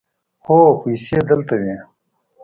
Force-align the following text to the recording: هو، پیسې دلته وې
هو، 0.45 0.59
پیسې 0.81 1.17
دلته 1.29 1.53
وې 1.61 1.75